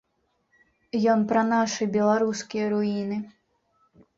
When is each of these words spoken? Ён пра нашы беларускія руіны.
Ён 1.13 1.19
пра 1.31 1.43
нашы 1.51 1.83
беларускія 1.99 2.65
руіны. 2.73 3.17